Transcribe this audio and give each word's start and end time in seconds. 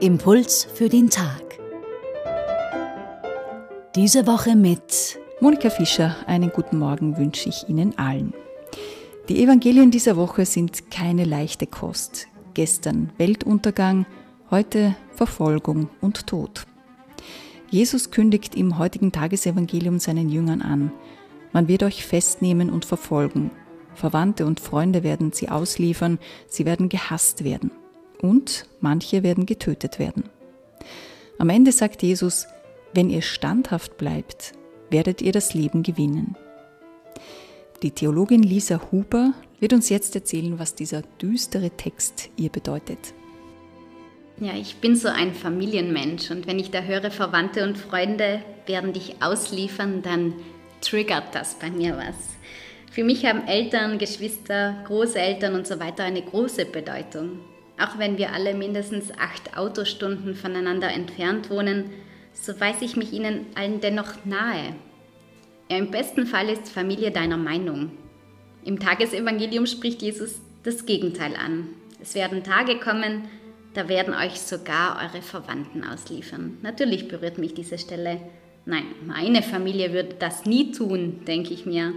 Impuls 0.00 0.66
für 0.72 0.88
den 0.88 1.10
Tag. 1.10 1.58
Diese 3.94 4.26
Woche 4.26 4.56
mit 4.56 5.18
Monika 5.42 5.68
Fischer. 5.68 6.16
Einen 6.26 6.48
guten 6.50 6.78
Morgen 6.78 7.18
wünsche 7.18 7.50
ich 7.50 7.68
Ihnen 7.68 7.98
allen. 7.98 8.32
Die 9.28 9.42
Evangelien 9.42 9.90
dieser 9.90 10.16
Woche 10.16 10.46
sind 10.46 10.90
keine 10.90 11.24
leichte 11.24 11.66
Kost. 11.66 12.26
Gestern 12.54 13.10
Weltuntergang, 13.18 14.06
heute 14.50 14.96
Verfolgung 15.14 15.90
und 16.00 16.26
Tod. 16.26 16.66
Jesus 17.68 18.10
kündigt 18.10 18.54
im 18.54 18.78
heutigen 18.78 19.12
Tagesevangelium 19.12 19.98
seinen 19.98 20.30
Jüngern 20.30 20.62
an, 20.62 20.90
man 21.52 21.68
wird 21.68 21.82
euch 21.82 22.04
festnehmen 22.04 22.70
und 22.70 22.84
verfolgen. 22.84 23.50
Verwandte 23.94 24.46
und 24.46 24.60
Freunde 24.60 25.02
werden 25.02 25.32
sie 25.32 25.48
ausliefern, 25.48 26.18
sie 26.46 26.64
werden 26.64 26.88
gehasst 26.88 27.44
werden 27.44 27.70
und 28.20 28.66
manche 28.80 29.22
werden 29.22 29.46
getötet 29.46 29.98
werden. 29.98 30.24
Am 31.38 31.48
Ende 31.48 31.72
sagt 31.72 32.02
Jesus, 32.02 32.46
wenn 32.94 33.10
ihr 33.10 33.22
standhaft 33.22 33.96
bleibt, 33.96 34.52
werdet 34.90 35.22
ihr 35.22 35.32
das 35.32 35.54
Leben 35.54 35.82
gewinnen. 35.82 36.36
Die 37.82 37.92
Theologin 37.92 38.42
Lisa 38.42 38.80
Huber 38.90 39.32
wird 39.58 39.72
uns 39.72 39.88
jetzt 39.88 40.14
erzählen, 40.14 40.58
was 40.58 40.74
dieser 40.74 41.02
düstere 41.20 41.70
Text 41.70 42.30
ihr 42.36 42.50
bedeutet. 42.50 43.14
Ja, 44.38 44.54
ich 44.54 44.76
bin 44.76 44.96
so 44.96 45.08
ein 45.08 45.34
Familienmensch 45.34 46.30
und 46.30 46.46
wenn 46.46 46.58
ich 46.58 46.70
da 46.70 46.82
höre, 46.82 47.10
Verwandte 47.10 47.64
und 47.64 47.76
Freunde 47.76 48.42
werden 48.66 48.92
dich 48.92 49.22
ausliefern, 49.22 50.02
dann 50.02 50.34
triggert 50.80 51.34
das 51.34 51.58
bei 51.58 51.70
mir 51.70 51.96
was. 51.96 52.36
Für 52.90 53.04
mich 53.04 53.24
haben 53.24 53.46
Eltern, 53.46 53.98
Geschwister, 53.98 54.82
Großeltern 54.86 55.54
und 55.54 55.66
so 55.66 55.78
weiter 55.78 56.04
eine 56.04 56.22
große 56.22 56.66
Bedeutung. 56.66 57.38
Auch 57.78 57.98
wenn 57.98 58.18
wir 58.18 58.32
alle 58.32 58.54
mindestens 58.54 59.10
acht 59.12 59.56
Autostunden 59.56 60.34
voneinander 60.34 60.88
entfernt 60.92 61.50
wohnen, 61.50 61.90
so 62.34 62.58
weiß 62.58 62.82
ich 62.82 62.96
mich 62.96 63.12
ihnen 63.12 63.46
allen 63.54 63.80
dennoch 63.80 64.24
nahe. 64.24 64.74
Ja, 65.70 65.76
Im 65.76 65.90
besten 65.90 66.26
Fall 66.26 66.48
ist 66.48 66.68
Familie 66.68 67.10
deiner 67.10 67.36
Meinung. 67.36 67.92
Im 68.64 68.78
Tagesevangelium 68.78 69.66
spricht 69.66 70.02
Jesus 70.02 70.40
das 70.64 70.84
Gegenteil 70.84 71.36
an. 71.36 71.68
Es 72.02 72.14
werden 72.14 72.42
Tage 72.42 72.78
kommen, 72.78 73.24
da 73.74 73.88
werden 73.88 74.14
euch 74.14 74.40
sogar 74.40 75.00
eure 75.00 75.22
Verwandten 75.22 75.84
ausliefern. 75.84 76.58
Natürlich 76.62 77.08
berührt 77.08 77.38
mich 77.38 77.54
diese 77.54 77.78
Stelle. 77.78 78.20
Nein, 78.66 78.84
meine 79.06 79.42
Familie 79.42 79.92
würde 79.92 80.16
das 80.18 80.44
nie 80.44 80.72
tun, 80.72 81.24
denke 81.26 81.52
ich 81.54 81.66
mir. 81.66 81.94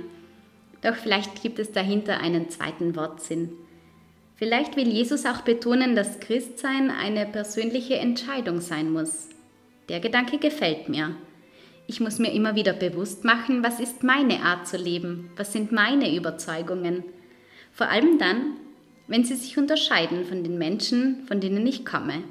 Doch 0.81 0.95
vielleicht 0.95 1.41
gibt 1.41 1.59
es 1.59 1.71
dahinter 1.71 2.19
einen 2.19 2.49
zweiten 2.49 2.95
Wortsinn. 2.95 3.49
Vielleicht 4.35 4.75
will 4.75 4.87
Jesus 4.87 5.25
auch 5.25 5.41
betonen, 5.41 5.95
dass 5.95 6.19
Christsein 6.19 6.89
eine 6.89 7.25
persönliche 7.25 7.95
Entscheidung 7.95 8.59
sein 8.59 8.91
muss. 8.91 9.29
Der 9.89 9.99
Gedanke 9.99 10.37
gefällt 10.37 10.89
mir. 10.89 11.15
Ich 11.87 11.99
muss 11.99 12.19
mir 12.19 12.31
immer 12.31 12.55
wieder 12.55 12.73
bewusst 12.73 13.23
machen, 13.23 13.63
was 13.63 13.79
ist 13.79 14.03
meine 14.03 14.41
Art 14.41 14.67
zu 14.67 14.77
leben, 14.77 15.29
was 15.35 15.53
sind 15.53 15.71
meine 15.71 16.15
Überzeugungen. 16.15 17.03
Vor 17.71 17.89
allem 17.89 18.17
dann, 18.17 18.57
wenn 19.07 19.23
sie 19.25 19.35
sich 19.35 19.57
unterscheiden 19.57 20.25
von 20.25 20.43
den 20.43 20.57
Menschen, 20.57 21.25
von 21.27 21.39
denen 21.39 21.67
ich 21.67 21.85
komme. 21.85 22.23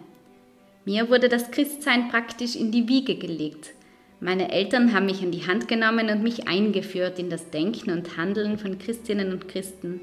Mir 0.85 1.11
wurde 1.11 1.29
das 1.29 1.51
Christsein 1.51 2.09
praktisch 2.09 2.57
in 2.57 2.73
die 2.73 2.89
Wiege 2.89 3.17
gelegt. 3.17 3.75
Meine 4.23 4.53
Eltern 4.53 4.95
haben 4.95 5.07
mich 5.07 5.21
an 5.25 5.33
die 5.33 5.49
Hand 5.49 5.67
genommen 5.67 6.09
und 6.09 6.23
mich 6.23 6.47
eingeführt 6.47 7.19
in 7.19 7.29
das 7.29 7.51
Denken 7.51 7.91
und 7.91 8.17
Handeln 8.17 8.57
von 8.57 8.79
Christinnen 8.79 9.33
und 9.33 9.49
Christen. 9.49 10.01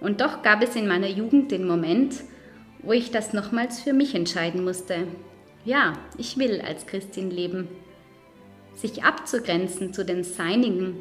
Und 0.00 0.20
doch 0.20 0.42
gab 0.42 0.62
es 0.62 0.76
in 0.76 0.86
meiner 0.86 1.08
Jugend 1.08 1.50
den 1.50 1.66
Moment, 1.66 2.14
wo 2.82 2.92
ich 2.92 3.10
das 3.10 3.32
nochmals 3.32 3.80
für 3.80 3.94
mich 3.94 4.14
entscheiden 4.14 4.64
musste. 4.64 5.06
Ja, 5.64 5.94
ich 6.18 6.36
will 6.36 6.60
als 6.60 6.86
Christin 6.86 7.30
leben. 7.30 7.68
Sich 8.74 9.02
abzugrenzen 9.02 9.94
zu 9.94 10.04
den 10.04 10.24
Seinigen, 10.24 10.96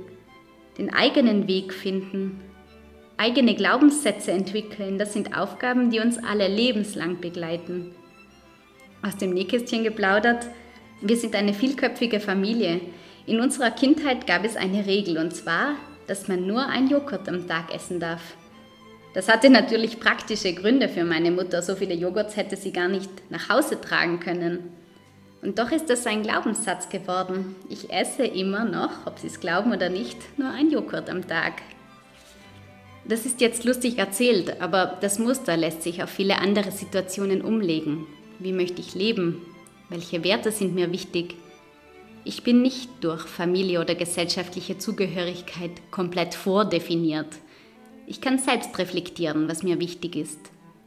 den 0.77 0.93
eigenen 0.93 1.49
Weg 1.49 1.73
finden, 1.73 2.39
eigene 3.17 3.55
Glaubenssätze 3.55 4.31
entwickeln, 4.31 4.97
das 4.97 5.11
sind 5.11 5.37
Aufgaben, 5.37 5.89
die 5.89 5.99
uns 5.99 6.17
alle 6.17 6.47
lebenslang 6.47 7.19
begleiten. 7.19 7.93
Aus 9.01 9.17
dem 9.17 9.33
Nähkästchen 9.33 9.83
geplaudert, 9.83 10.47
wir 11.01 11.17
sind 11.17 11.35
eine 11.35 11.53
vielköpfige 11.53 12.19
Familie. 12.19 12.79
In 13.25 13.39
unserer 13.39 13.71
Kindheit 13.71 14.27
gab 14.27 14.45
es 14.45 14.55
eine 14.55 14.85
Regel 14.85 15.17
und 15.17 15.35
zwar, 15.35 15.75
dass 16.07 16.27
man 16.27 16.45
nur 16.45 16.67
ein 16.67 16.87
Joghurt 16.87 17.27
am 17.27 17.47
Tag 17.47 17.73
essen 17.73 17.99
darf. 17.99 18.21
Das 19.13 19.27
hatte 19.27 19.49
natürlich 19.49 19.99
praktische 19.99 20.53
Gründe 20.53 20.87
für 20.87 21.03
meine 21.03 21.31
Mutter. 21.31 21.61
So 21.61 21.75
viele 21.75 21.95
Joghurts 21.95 22.37
hätte 22.37 22.55
sie 22.55 22.71
gar 22.71 22.87
nicht 22.87 23.09
nach 23.29 23.49
Hause 23.49 23.81
tragen 23.81 24.19
können. 24.19 24.71
Und 25.41 25.57
doch 25.57 25.71
ist 25.71 25.89
das 25.89 26.05
ein 26.05 26.21
Glaubenssatz 26.21 26.87
geworden. 26.89 27.55
Ich 27.67 27.91
esse 27.91 28.23
immer 28.23 28.63
noch, 28.63 29.07
ob 29.07 29.17
Sie 29.17 29.27
es 29.27 29.39
glauben 29.39 29.73
oder 29.73 29.89
nicht, 29.89 30.17
nur 30.37 30.49
ein 30.51 30.69
Joghurt 30.69 31.09
am 31.09 31.27
Tag. 31.27 31.53
Das 33.05 33.25
ist 33.25 33.41
jetzt 33.41 33.63
lustig 33.63 33.97
erzählt, 33.97 34.61
aber 34.61 34.97
das 35.01 35.17
Muster 35.17 35.57
lässt 35.57 35.81
sich 35.81 36.03
auf 36.03 36.11
viele 36.11 36.37
andere 36.37 36.71
Situationen 36.71 37.41
umlegen. 37.41 38.05
Wie 38.37 38.53
möchte 38.53 38.81
ich 38.81 38.93
leben? 38.93 39.41
Welche 39.91 40.23
Werte 40.23 40.53
sind 40.53 40.73
mir 40.73 40.89
wichtig? 40.93 41.35
Ich 42.23 42.43
bin 42.43 42.61
nicht 42.61 42.89
durch 43.01 43.23
Familie 43.23 43.81
oder 43.81 43.93
gesellschaftliche 43.93 44.77
Zugehörigkeit 44.77 45.71
komplett 45.91 46.33
vordefiniert. 46.33 47.27
Ich 48.07 48.21
kann 48.21 48.39
selbst 48.39 48.79
reflektieren, 48.79 49.49
was 49.49 49.63
mir 49.63 49.81
wichtig 49.81 50.15
ist, 50.15 50.39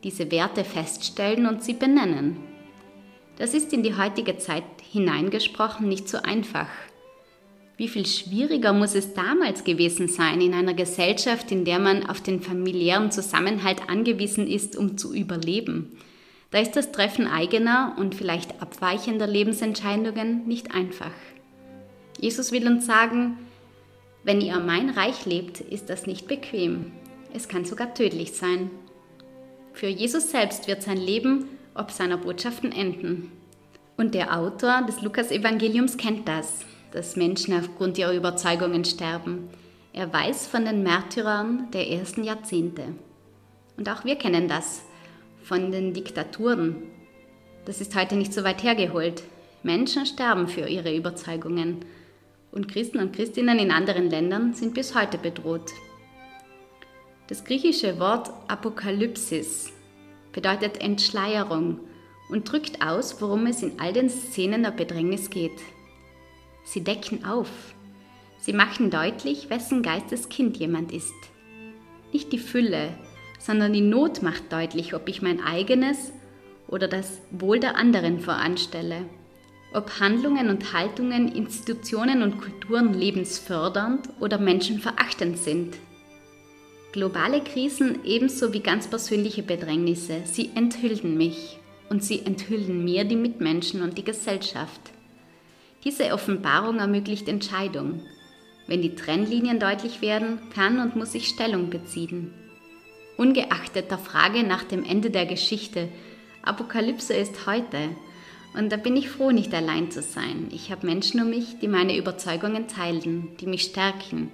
diese 0.04 0.30
Werte 0.30 0.64
feststellen 0.64 1.44
und 1.44 1.62
sie 1.62 1.74
benennen. 1.74 2.38
Das 3.36 3.52
ist 3.52 3.74
in 3.74 3.82
die 3.82 3.94
heutige 3.94 4.38
Zeit 4.38 4.64
hineingesprochen 4.90 5.86
nicht 5.86 6.08
so 6.08 6.22
einfach. 6.22 6.68
Wie 7.76 7.88
viel 7.88 8.06
schwieriger 8.06 8.72
muss 8.72 8.94
es 8.94 9.12
damals 9.12 9.64
gewesen 9.64 10.08
sein 10.08 10.40
in 10.40 10.54
einer 10.54 10.72
Gesellschaft, 10.72 11.52
in 11.52 11.66
der 11.66 11.78
man 11.78 12.06
auf 12.06 12.22
den 12.22 12.40
familiären 12.40 13.10
Zusammenhalt 13.10 13.86
angewiesen 13.86 14.46
ist, 14.46 14.78
um 14.78 14.96
zu 14.96 15.12
überleben. 15.12 15.98
Da 16.54 16.60
ist 16.60 16.76
das 16.76 16.92
Treffen 16.92 17.26
eigener 17.26 17.96
und 17.98 18.14
vielleicht 18.14 18.62
abweichender 18.62 19.26
Lebensentscheidungen 19.26 20.46
nicht 20.46 20.72
einfach. 20.72 21.10
Jesus 22.20 22.52
will 22.52 22.68
uns 22.68 22.86
sagen, 22.86 23.38
wenn 24.22 24.40
ihr 24.40 24.60
mein 24.60 24.90
Reich 24.90 25.26
lebt, 25.26 25.58
ist 25.58 25.90
das 25.90 26.06
nicht 26.06 26.28
bequem. 26.28 26.92
Es 27.32 27.48
kann 27.48 27.64
sogar 27.64 27.92
tödlich 27.92 28.34
sein. 28.34 28.70
Für 29.72 29.88
Jesus 29.88 30.30
selbst 30.30 30.68
wird 30.68 30.84
sein 30.84 30.96
Leben 30.96 31.48
ob 31.74 31.90
seiner 31.90 32.18
Botschaften 32.18 32.70
enden. 32.70 33.32
Und 33.96 34.14
der 34.14 34.38
Autor 34.38 34.82
des 34.82 35.02
Lukas-Evangeliums 35.02 35.96
kennt 35.96 36.28
das, 36.28 36.60
dass 36.92 37.16
Menschen 37.16 37.58
aufgrund 37.58 37.98
ihrer 37.98 38.14
Überzeugungen 38.14 38.84
sterben. 38.84 39.48
Er 39.92 40.12
weiß 40.12 40.46
von 40.46 40.66
den 40.66 40.84
Märtyrern 40.84 41.66
der 41.72 41.90
ersten 41.90 42.22
Jahrzehnte. 42.22 42.94
Und 43.76 43.88
auch 43.88 44.04
wir 44.04 44.14
kennen 44.14 44.46
das 44.46 44.84
von 45.44 45.70
den 45.70 45.92
Diktaturen. 45.92 46.76
Das 47.66 47.80
ist 47.80 47.94
heute 47.94 48.16
nicht 48.16 48.32
so 48.32 48.44
weit 48.44 48.62
hergeholt. 48.62 49.22
Menschen 49.62 50.06
sterben 50.06 50.48
für 50.48 50.66
ihre 50.68 50.94
Überzeugungen. 50.94 51.84
Und 52.50 52.68
Christen 52.68 52.98
und 52.98 53.14
Christinnen 53.14 53.58
in 53.58 53.70
anderen 53.70 54.08
Ländern 54.08 54.54
sind 54.54 54.74
bis 54.74 54.94
heute 54.94 55.18
bedroht. 55.18 55.70
Das 57.28 57.44
griechische 57.44 57.98
Wort 57.98 58.30
Apokalypsis 58.48 59.72
bedeutet 60.32 60.80
Entschleierung 60.80 61.80
und 62.30 62.50
drückt 62.50 62.82
aus, 62.82 63.20
worum 63.20 63.46
es 63.46 63.62
in 63.62 63.80
all 63.80 63.92
den 63.92 64.08
Szenen 64.08 64.62
der 64.62 64.70
Bedrängnis 64.70 65.30
geht. 65.30 65.60
Sie 66.64 66.82
decken 66.82 67.24
auf. 67.24 67.48
Sie 68.38 68.52
machen 68.52 68.90
deutlich, 68.90 69.50
wessen 69.50 69.82
Geisteskind 69.82 70.56
jemand 70.56 70.92
ist. 70.92 71.14
Nicht 72.12 72.32
die 72.32 72.38
Fülle, 72.38 72.90
sondern 73.44 73.74
die 73.74 73.82
Not 73.82 74.22
macht 74.22 74.50
deutlich, 74.50 74.94
ob 74.94 75.06
ich 75.06 75.20
mein 75.20 75.44
eigenes 75.44 76.12
oder 76.66 76.88
das 76.88 77.20
Wohl 77.30 77.60
der 77.60 77.76
anderen 77.76 78.20
voranstelle. 78.20 79.04
Ob 79.74 80.00
Handlungen 80.00 80.48
und 80.48 80.72
Haltungen, 80.72 81.30
Institutionen 81.30 82.22
und 82.22 82.40
Kulturen 82.40 82.94
lebensfördernd 82.94 84.08
oder 84.18 84.38
menschenverachtend 84.38 85.36
sind. 85.36 85.76
Globale 86.92 87.42
Krisen 87.42 87.98
ebenso 88.04 88.54
wie 88.54 88.60
ganz 88.60 88.86
persönliche 88.86 89.42
Bedrängnisse, 89.42 90.22
sie 90.24 90.52
enthüllen 90.54 91.18
mich 91.18 91.58
und 91.90 92.02
sie 92.02 92.24
enthüllen 92.24 92.82
mir 92.82 93.04
die 93.04 93.16
Mitmenschen 93.16 93.82
und 93.82 93.98
die 93.98 94.04
Gesellschaft. 94.04 94.80
Diese 95.84 96.14
Offenbarung 96.14 96.78
ermöglicht 96.78 97.28
Entscheidung. 97.28 98.00
Wenn 98.66 98.80
die 98.80 98.94
Trennlinien 98.94 99.58
deutlich 99.58 100.00
werden, 100.00 100.38
kann 100.54 100.78
und 100.78 100.96
muss 100.96 101.14
ich 101.14 101.28
Stellung 101.28 101.68
beziehen. 101.68 102.32
Ungeachtet 103.16 103.90
der 103.90 103.98
Frage 103.98 104.42
nach 104.42 104.64
dem 104.64 104.84
Ende 104.84 105.10
der 105.10 105.26
Geschichte, 105.26 105.88
Apokalypse 106.42 107.14
ist 107.14 107.46
heute. 107.46 107.90
Und 108.56 108.70
da 108.70 108.76
bin 108.76 108.96
ich 108.96 109.08
froh, 109.08 109.30
nicht 109.30 109.54
allein 109.54 109.90
zu 109.90 110.02
sein. 110.02 110.48
Ich 110.50 110.70
habe 110.70 110.86
Menschen 110.86 111.20
um 111.20 111.30
mich, 111.30 111.58
die 111.60 111.68
meine 111.68 111.96
Überzeugungen 111.96 112.68
teilen, 112.68 113.28
die 113.40 113.46
mich 113.46 113.62
stärken, 113.62 114.30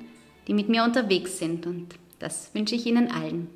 die 0.48 0.54
mit 0.54 0.68
mir 0.68 0.84
unterwegs 0.84 1.38
sind. 1.38 1.66
Und 1.66 1.88
das 2.18 2.54
wünsche 2.54 2.74
ich 2.74 2.86
Ihnen 2.86 3.10
allen. 3.10 3.48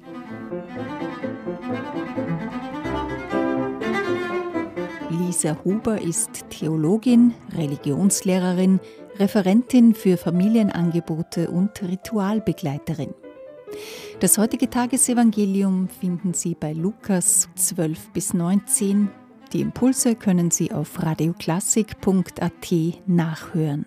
Lisa 5.11 5.59
Huber 5.65 6.01
ist 6.01 6.51
Theologin, 6.51 7.35
Religionslehrerin, 7.57 8.81
Referentin 9.19 9.95
für 9.95 10.17
Familienangebote 10.17 11.51
und 11.51 11.83
Ritualbegleiterin. 11.83 13.15
Das 14.21 14.39
heutige 14.39 14.71
Tagesevangelium 14.71 15.89
finden 15.89 16.35
Sie 16.35 16.55
bei 16.55 16.73
Lukas 16.73 17.49
12 17.57 18.11
bis 18.11 18.35
19. 18.35 19.11
Die 19.53 19.61
Impulse 19.61 20.15
können 20.15 20.51
Sie 20.51 20.73
auf 20.73 21.03
radioklassik.at 21.03 22.73
nachhören. 23.07 23.87